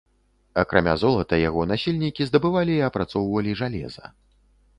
Акрамя 0.61 0.95
золата 1.01 1.39
яго 1.49 1.65
насельнікі 1.73 2.21
здабывалі 2.31 2.73
і 2.77 2.83
апрацоўвалі 2.89 3.51
жалеза. 3.61 4.05